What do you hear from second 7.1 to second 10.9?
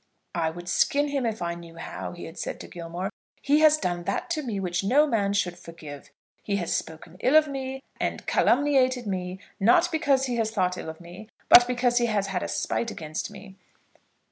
ill of me, and calumniated me, not because he has thought ill